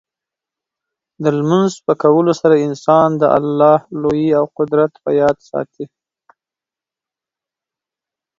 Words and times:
د 1.23 1.25
لمونځ 1.37 1.73
په 1.85 1.93
کولو 2.03 2.31
سره 2.41 2.55
انسان 2.67 3.09
د 3.21 3.23
الله 3.37 3.77
لویي 4.01 4.29
او 4.39 4.45
قدرت 4.57 4.91
په 5.03 5.09
یاد 5.21 5.37
ساتي. 5.49 5.85